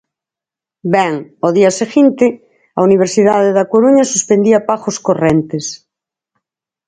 [0.95, 1.13] Ben,
[1.43, 2.25] ao día seguinte
[2.77, 5.65] a Universidade da Coruña suspendía pagos correntes.